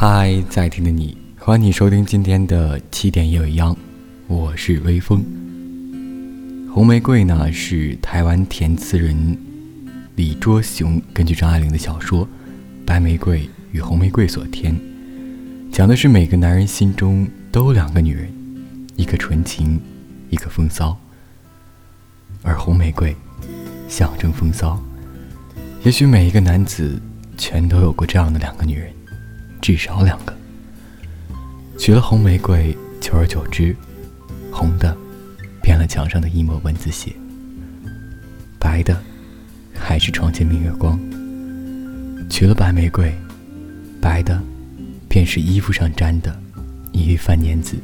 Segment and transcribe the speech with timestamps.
[0.00, 3.76] 嗨，在听的你，欢迎你收听今天的七点夜未央，
[4.28, 5.24] 我是微风。
[6.72, 9.36] 红玫瑰呢是台湾填词人
[10.14, 12.24] 李卓雄根据张爱玲的小说
[12.86, 14.72] 《白玫瑰与红玫瑰》所填，
[15.72, 18.32] 讲的是每个男人心中都有两个女人，
[18.94, 19.80] 一个纯情，
[20.30, 20.96] 一个风骚。
[22.44, 23.16] 而红玫瑰
[23.88, 24.80] 象征风骚，
[25.82, 27.02] 也许每一个男子
[27.36, 28.92] 全都有过这样的两个女人。
[29.60, 30.36] 至少两个。
[31.78, 33.74] 取了红玫瑰，久而久之，
[34.50, 34.96] 红的
[35.62, 37.12] 变了墙上的一抹蚊子血，
[38.58, 39.00] 白的
[39.72, 40.98] 还是床前明月光。
[42.28, 43.14] 取了白玫瑰，
[44.00, 44.42] 白的
[45.08, 46.36] 便是衣服上沾的
[46.92, 47.76] 一粒饭粘子，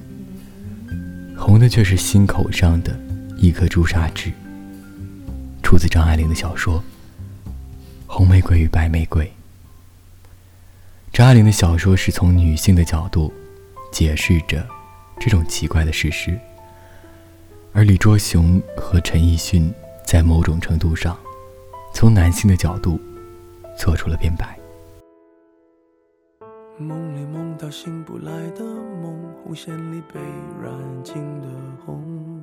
[1.36, 2.98] 红的却是心口上的
[3.36, 4.32] 一颗朱砂痣。
[5.62, 6.82] 出自张爱玲的小说
[8.06, 9.24] 《红玫瑰与白玫瑰》。
[11.14, 13.32] 张爱玲的小说是从女性的角度
[13.92, 14.66] 解释着
[15.20, 16.36] 这种奇怪的事实，
[17.72, 19.72] 而李卓雄和陈奕迅
[20.04, 21.16] 在某种程度上
[21.92, 23.00] 从男性的角度
[23.78, 24.58] 做出了辩白。
[26.78, 30.18] 梦里梦到醒不来的梦，红线里被
[30.60, 31.46] 染尽的
[31.86, 32.42] 红，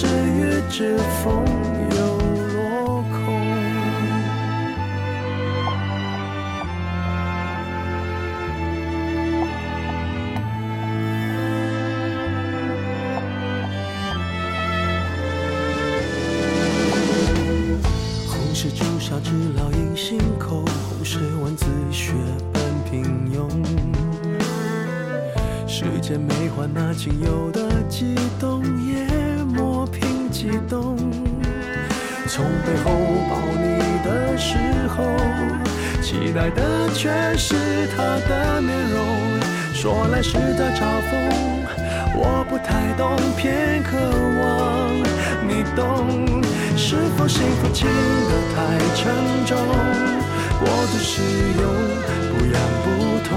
[0.00, 1.44] 谁月之风
[1.90, 1.96] 又
[2.54, 3.18] 落空？
[18.28, 22.12] 红是朱砂痣烙印心口，红是蚊子血
[22.52, 23.02] 般平
[23.34, 23.50] 庸。
[25.66, 29.07] 世间美化那仅有的悸动也。
[32.38, 32.92] 从背后
[33.28, 34.54] 抱你的时
[34.86, 35.02] 候，
[36.00, 39.40] 期待的却是他的面容。
[39.74, 41.18] 说来是在嘲讽，
[42.14, 43.98] 我不太懂，偏渴
[44.38, 44.94] 望
[45.48, 45.82] 你懂。
[46.76, 49.10] 是否幸福轻得太沉
[49.44, 49.58] 重？
[50.60, 51.20] 过度使
[51.58, 51.66] 用，
[52.30, 52.86] 不痒不
[53.26, 53.34] 痛，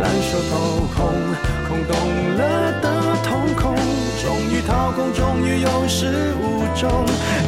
[0.00, 1.04] 烂熟透空，
[1.68, 1.92] 空洞
[2.38, 2.40] 了
[2.80, 2.86] 的
[3.28, 3.76] 瞳孔，
[4.22, 7.04] 终于掏空，终于有始无终，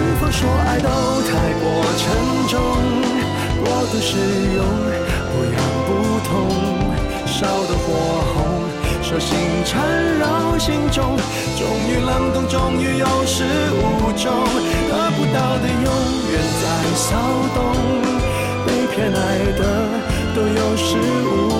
[0.00, 1.30] 是否说爱都太
[1.60, 2.02] 过沉
[2.48, 2.58] 重，
[3.62, 4.16] 过度使
[4.56, 4.64] 用，
[5.28, 5.54] 不痒
[5.86, 5.88] 不
[6.26, 6.32] 痛，
[7.26, 7.36] 烧
[7.68, 7.84] 得火
[8.32, 8.34] 红。
[9.02, 9.76] 手心缠
[10.18, 11.18] 绕心中，
[11.58, 13.44] 终于冷冻，终于有始
[13.76, 14.32] 无终，
[14.88, 15.92] 得不到的永
[16.32, 16.64] 远在
[16.96, 17.18] 骚
[17.54, 17.58] 动，
[18.64, 19.20] 被偏爱
[19.58, 19.60] 的
[20.34, 20.96] 都有恃
[21.26, 21.59] 无